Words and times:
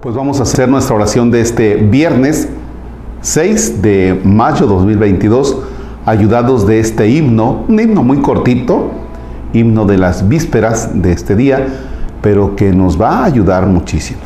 Pues 0.00 0.14
vamos 0.14 0.40
a 0.40 0.44
hacer 0.44 0.66
nuestra 0.66 0.96
oración 0.96 1.30
de 1.30 1.42
este 1.42 1.74
viernes 1.74 2.48
6 3.20 3.82
de 3.82 4.18
mayo 4.24 4.66
2022, 4.66 5.58
ayudados 6.06 6.66
de 6.66 6.80
este 6.80 7.10
himno, 7.10 7.66
un 7.68 7.78
himno 7.78 8.02
muy 8.02 8.22
cortito, 8.22 8.92
himno 9.52 9.84
de 9.84 9.98
las 9.98 10.26
vísperas 10.26 11.02
de 11.02 11.12
este 11.12 11.36
día, 11.36 11.66
pero 12.22 12.56
que 12.56 12.72
nos 12.72 12.98
va 12.98 13.18
a 13.18 13.24
ayudar 13.24 13.66
muchísimo. 13.66 14.20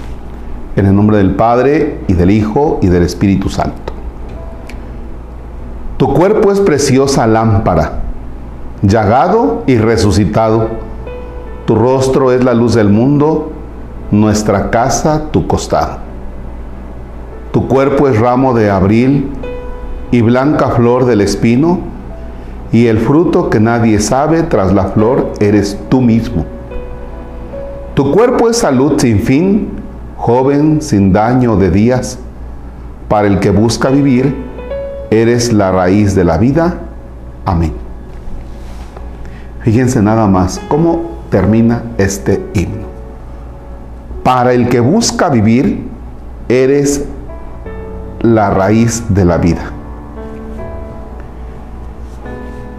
En 0.76 0.86
el 0.86 0.94
nombre 0.94 1.16
del 1.16 1.34
Padre 1.34 2.02
y 2.06 2.12
del 2.12 2.30
Hijo 2.30 2.78
y 2.80 2.86
del 2.86 3.02
Espíritu 3.02 3.48
Santo. 3.48 3.92
Tu 5.96 6.14
cuerpo 6.14 6.52
es 6.52 6.60
preciosa 6.60 7.26
lámpara, 7.26 8.00
llagado 8.82 9.64
y 9.66 9.76
resucitado. 9.78 10.68
Tu 11.66 11.74
rostro 11.74 12.30
es 12.30 12.44
la 12.44 12.54
luz 12.54 12.74
del 12.74 12.90
mundo 12.90 13.50
nuestra 14.10 14.70
casa 14.70 15.30
tu 15.30 15.46
costado. 15.46 15.98
Tu 17.52 17.68
cuerpo 17.68 18.08
es 18.08 18.18
ramo 18.18 18.54
de 18.54 18.70
abril 18.70 19.30
y 20.10 20.22
blanca 20.22 20.70
flor 20.70 21.04
del 21.06 21.20
espino, 21.20 21.78
y 22.72 22.86
el 22.86 22.98
fruto 22.98 23.50
que 23.50 23.60
nadie 23.60 24.00
sabe 24.00 24.42
tras 24.42 24.72
la 24.72 24.86
flor 24.86 25.32
eres 25.40 25.78
tú 25.88 26.00
mismo. 26.00 26.44
Tu 27.94 28.10
cuerpo 28.10 28.50
es 28.50 28.56
salud 28.56 28.94
sin 28.98 29.20
fin, 29.20 29.68
joven 30.16 30.82
sin 30.82 31.12
daño 31.12 31.56
de 31.56 31.70
días. 31.70 32.18
Para 33.08 33.28
el 33.28 33.38
que 33.38 33.50
busca 33.50 33.90
vivir, 33.90 34.34
eres 35.10 35.52
la 35.52 35.70
raíz 35.70 36.16
de 36.16 36.24
la 36.24 36.38
vida. 36.38 36.80
Amén. 37.44 37.72
Fíjense 39.60 40.02
nada 40.02 40.26
más 40.26 40.60
cómo 40.68 41.02
termina 41.30 41.84
este 41.98 42.44
himno. 42.54 42.83
Para 44.24 44.54
el 44.54 44.70
que 44.70 44.80
busca 44.80 45.28
vivir, 45.28 45.86
eres 46.48 47.04
la 48.22 48.48
raíz 48.48 49.04
de 49.10 49.24
la 49.26 49.36
vida. 49.36 49.70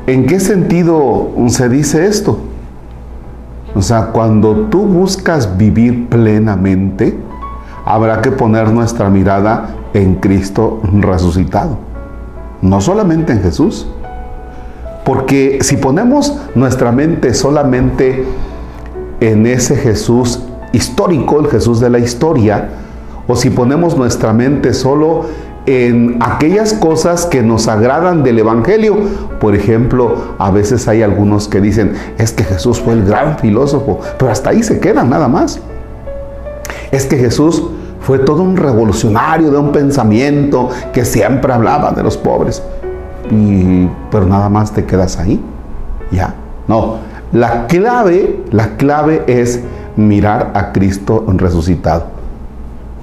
¿En 0.07 0.25
qué 0.25 0.39
sentido 0.39 1.29
se 1.49 1.69
dice 1.69 2.07
esto? 2.07 2.39
O 3.75 3.81
sea, 3.83 4.07
cuando 4.07 4.55
tú 4.71 4.85
buscas 4.85 5.55
vivir 5.55 6.09
plenamente, 6.09 7.15
habrá 7.85 8.23
que 8.23 8.31
poner 8.31 8.71
nuestra 8.71 9.09
mirada 9.09 9.69
en 9.93 10.15
Cristo 10.15 10.81
resucitado. 10.93 11.77
No 12.63 12.81
solamente 12.81 13.33
en 13.33 13.43
Jesús. 13.43 13.87
Porque 15.03 15.59
si 15.61 15.77
ponemos 15.77 16.35
nuestra 16.55 16.91
mente 16.91 17.35
solamente 17.35 18.25
en 19.19 19.45
ese 19.45 19.75
Jesús 19.75 20.39
histórico, 20.75 21.39
el 21.39 21.47
Jesús 21.47 21.79
de 21.79 21.89
la 21.89 21.99
historia, 21.99 22.69
o 23.27 23.35
si 23.35 23.49
ponemos 23.49 23.97
nuestra 23.97 24.33
mente 24.33 24.73
solo 24.73 25.25
en 25.65 26.17
aquellas 26.21 26.73
cosas 26.73 27.25
que 27.25 27.41
nos 27.41 27.67
agradan 27.67 28.23
del 28.23 28.39
Evangelio. 28.39 28.97
Por 29.39 29.55
ejemplo, 29.55 30.35
a 30.37 30.51
veces 30.51 30.87
hay 30.87 31.01
algunos 31.01 31.47
que 31.47 31.59
dicen, 31.61 31.93
es 32.17 32.31
que 32.31 32.43
Jesús 32.43 32.79
fue 32.79 32.93
el 32.93 33.05
gran 33.05 33.39
filósofo, 33.39 33.99
pero 34.19 34.31
hasta 34.31 34.51
ahí 34.51 34.61
se 34.61 34.79
quedan 34.79 35.09
nada 35.09 35.27
más. 35.27 35.59
Es 36.91 37.05
que 37.05 37.17
Jesús 37.17 37.63
fue 38.01 38.19
todo 38.19 38.43
un 38.43 38.57
revolucionario 38.57 39.49
de 39.49 39.57
un 39.57 39.71
pensamiento 39.71 40.69
que 40.93 41.03
siempre 41.03 41.51
hablaba 41.51 41.91
de 41.91 42.03
los 42.03 42.17
pobres. 42.17 42.61
Y, 43.31 43.89
pero 44.11 44.25
nada 44.27 44.49
más 44.49 44.71
te 44.71 44.85
quedas 44.85 45.17
ahí. 45.17 45.43
Ya. 46.11 46.35
No, 46.67 46.97
la 47.31 47.65
clave, 47.65 48.43
la 48.51 48.77
clave 48.77 49.23
es 49.25 49.61
mirar 49.95 50.51
a 50.55 50.71
Cristo 50.71 51.25
resucitado. 51.27 52.05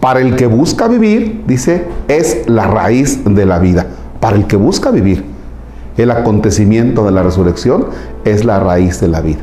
Para 0.00 0.20
el 0.20 0.36
que 0.36 0.46
busca 0.46 0.88
vivir, 0.88 1.44
dice, 1.46 1.86
es 2.08 2.48
la 2.48 2.66
raíz 2.66 3.22
de 3.24 3.46
la 3.46 3.58
vida. 3.58 3.86
Para 4.20 4.36
el 4.36 4.46
que 4.46 4.56
busca 4.56 4.90
vivir, 4.90 5.24
el 5.96 6.10
acontecimiento 6.10 7.04
de 7.04 7.12
la 7.12 7.22
resurrección 7.22 7.86
es 8.24 8.44
la 8.44 8.58
raíz 8.58 9.00
de 9.00 9.08
la 9.08 9.20
vida. 9.20 9.40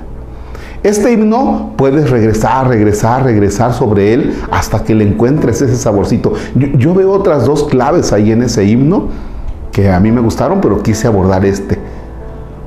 Este 0.82 1.12
himno 1.12 1.74
puedes 1.76 2.10
regresar, 2.10 2.68
regresar, 2.70 3.24
regresar 3.24 3.74
sobre 3.74 4.14
él 4.14 4.34
hasta 4.50 4.84
que 4.84 4.96
le 4.96 5.04
encuentres 5.04 5.62
ese 5.62 5.76
saborcito. 5.76 6.34
Yo, 6.56 6.94
veo 6.94 7.12
otras 7.12 7.46
dos 7.46 7.66
claves 7.66 8.14
ahí 8.14 8.32
en 8.32 8.44
ese 8.44 8.64
himno 8.64 9.08
que 9.74 9.90
a 9.90 10.00
mí 10.00 10.12
me 10.12 10.22
gustaron, 10.22 10.62
pero 10.62 10.82
quise 10.82 11.08
abordar 11.08 11.46
este. 11.46 11.78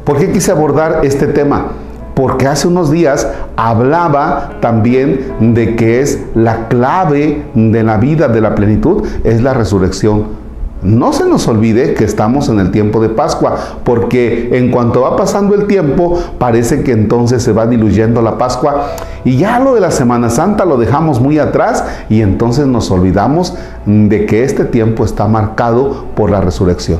¿Por 0.05 0.19
qué 0.19 0.31
quise 0.31 0.51
abordar 0.51 1.01
este 1.05 1.27
tema? 1.27 1.69
Porque 2.15 2.47
hace 2.47 2.69
unos 2.69 2.91
días 2.91 3.29
hablaba 3.57 4.59
también 4.61 5.55
de 5.55 5.77
que 5.77 6.01
es 6.01 6.21
la 6.35 6.69
clave 6.69 7.45
de 7.55 7.83
la 7.83 7.97
vida 7.97 8.29
de 8.29 8.41
la 8.41 8.55
plenitud, 8.55 9.07
es 9.25 9.43
la 9.43 9.55
resurrección. 9.55 10.43
No 10.83 11.13
se 11.13 11.25
nos 11.27 11.47
olvide 11.47 11.95
que 11.95 12.03
estamos 12.03 12.49
en 12.49 12.59
el 12.59 12.73
tiempo 12.73 13.01
de 13.01 13.09
Pascua, 13.09 13.57
porque 13.85 14.59
en 14.59 14.73
cuanto 14.73 15.03
va 15.03 15.17
pasando 15.17 15.55
el 15.55 15.69
tiempo, 15.69 16.19
parece 16.41 16.83
que 16.83 16.91
entonces 16.91 17.41
se 17.45 17.53
va 17.53 17.69
diluyendo 17.69 18.21
la 18.21 18.37
Pascua 18.37 18.89
y 19.25 19.37
ya 19.37 19.61
lo 19.61 19.75
de 19.75 19.81
la 19.81 19.93
Semana 19.93 20.29
Santa 20.29 20.65
lo 20.65 20.79
dejamos 20.79 21.21
muy 21.21 21.39
atrás 21.39 21.85
y 22.09 22.21
entonces 22.21 22.67
nos 22.67 22.91
olvidamos 22.91 23.55
de 23.87 24.27
que 24.27 24.43
este 24.43 24.65
tiempo 24.65 25.05
está 25.05 25.29
marcado 25.29 26.07
por 26.17 26.33
la 26.33 26.41
resurrección. 26.41 26.99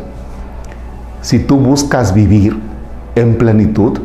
Si 1.21 1.41
tú 1.41 1.57
buscas 1.57 2.15
vivir 2.15 2.57
en 3.17 3.37
plenitud, 3.37 3.99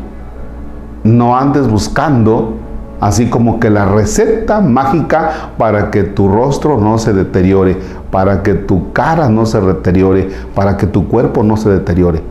no 1.08 1.36
andes 1.36 1.68
buscando 1.68 2.54
así 3.00 3.28
como 3.28 3.60
que 3.60 3.70
la 3.70 3.84
receta 3.84 4.60
mágica 4.60 5.52
para 5.56 5.90
que 5.90 6.04
tu 6.04 6.28
rostro 6.28 6.78
no 6.78 6.98
se 6.98 7.12
deteriore, 7.12 7.76
para 8.10 8.42
que 8.42 8.54
tu 8.54 8.92
cara 8.92 9.28
no 9.28 9.46
se 9.46 9.60
deteriore, 9.60 10.28
para 10.54 10.76
que 10.76 10.86
tu 10.86 11.08
cuerpo 11.08 11.42
no 11.42 11.56
se 11.56 11.70
deteriore. 11.70 12.22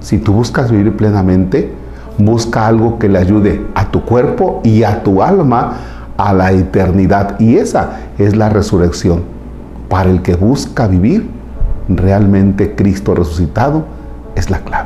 Si 0.00 0.18
tú 0.18 0.32
buscas 0.32 0.70
vivir 0.70 0.96
plenamente, 0.96 1.72
busca 2.18 2.66
algo 2.66 2.98
que 2.98 3.08
le 3.08 3.18
ayude 3.18 3.64
a 3.74 3.86
tu 3.86 4.04
cuerpo 4.04 4.60
y 4.64 4.82
a 4.82 5.02
tu 5.02 5.22
alma 5.22 5.74
a 6.16 6.32
la 6.32 6.52
eternidad. 6.52 7.38
Y 7.38 7.56
esa 7.56 7.98
es 8.18 8.36
la 8.36 8.48
resurrección. 8.48 9.22
Para 9.88 10.10
el 10.10 10.22
que 10.22 10.34
busca 10.34 10.86
vivir, 10.86 11.30
realmente 11.88 12.74
Cristo 12.74 13.14
resucitado 13.14 13.84
es 14.34 14.50
la 14.50 14.58
clave. 14.58 14.85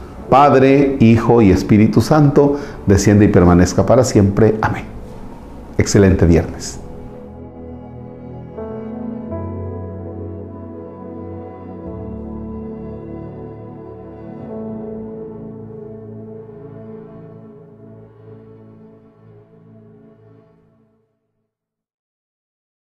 Padre, 0.31 0.95
Hijo 1.01 1.41
y 1.41 1.51
Espíritu 1.51 1.99
Santo, 1.99 2.57
desciende 2.85 3.25
y 3.25 3.27
permanezca 3.27 3.85
para 3.85 4.05
siempre. 4.05 4.55
Amén. 4.61 4.85
Excelente 5.77 6.25
viernes. 6.25 6.79